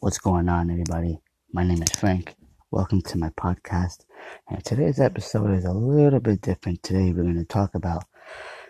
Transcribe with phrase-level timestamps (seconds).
[0.00, 1.18] What's going on, everybody?
[1.52, 2.36] My name is Frank.
[2.70, 4.04] Welcome to my podcast.
[4.48, 6.84] And today's episode is a little bit different.
[6.84, 8.04] Today, we're going to talk about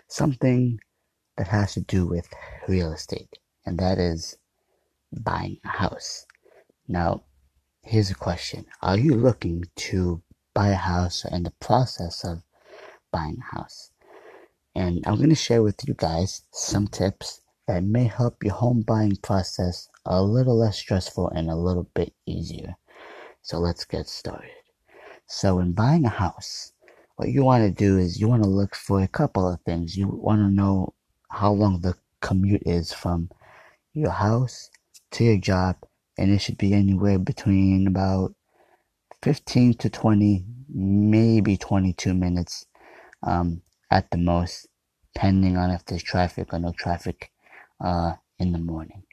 [0.07, 0.79] something
[1.37, 2.27] that has to do with
[2.67, 3.29] real estate,
[3.63, 4.39] and that is
[5.21, 6.25] buying a house.
[6.87, 7.21] Now,
[7.83, 10.23] here's a question Are you looking to
[10.55, 12.41] buy a house or in the process of
[13.11, 13.91] buying a house?
[14.73, 18.81] And I'm going to share with you guys some tips that may help your home
[18.81, 22.75] buying process a little less stressful and a little bit easier.
[23.43, 24.49] So let's get started.
[25.27, 26.73] So in buying a house,
[27.15, 29.95] what you want to do is you want to look for a couple of things.
[29.95, 30.93] You want to know
[31.29, 33.29] how long the commute is from
[33.93, 34.71] your house
[35.11, 35.77] to your job,
[36.17, 38.33] and it should be anywhere between about
[39.21, 42.65] 15 to 20, maybe 22 minutes
[43.21, 44.67] um, at the most,
[45.13, 47.31] depending on if there's traffic or no traffic
[47.79, 49.03] uh, in the morning.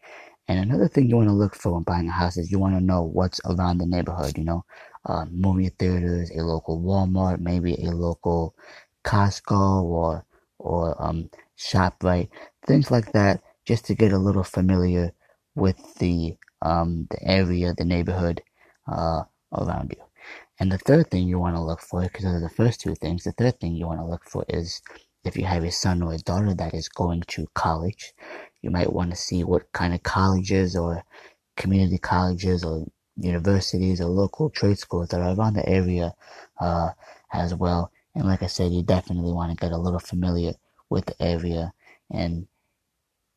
[0.49, 2.75] And another thing you want to look for when buying a house is you want
[2.75, 4.65] to know what's around the neighborhood, you know,
[5.05, 8.55] uh, movie theaters, a local Walmart, maybe a local
[9.05, 10.25] Costco or,
[10.59, 12.29] or, um, ShopRite,
[12.67, 15.13] things like that, just to get a little familiar
[15.55, 18.43] with the, um, the area, the neighborhood,
[18.87, 20.03] uh, around you.
[20.59, 23.25] And the third thing you want to look for, because of the first two things,
[23.25, 24.81] the third thing you want to look for is
[25.25, 28.15] if you have a son or a daughter that is going to college,
[28.67, 31.05] you might want to see what kind of colleges or
[31.57, 32.85] community colleges or
[33.17, 36.13] universities or local trade schools that are around the area
[36.61, 36.91] uh,
[37.33, 37.93] as well.
[38.17, 40.55] And like I said, you definitely want to get a little familiar
[40.91, 41.73] with the area
[42.11, 42.49] and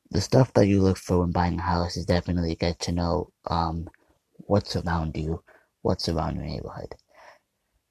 [0.09, 3.31] the stuff that you look for when buying a house is definitely get to know
[3.45, 3.87] um,
[4.47, 5.43] what's around you,
[5.83, 6.95] what's around your neighborhood.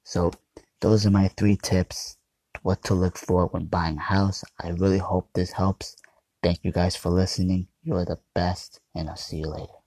[0.03, 0.33] So
[0.81, 2.17] those are my three tips
[2.63, 4.43] what to look for when buying a house.
[4.61, 5.95] I really hope this helps.
[6.43, 7.69] Thank you guys for listening.
[7.81, 9.78] You're the best, and I'll see you later.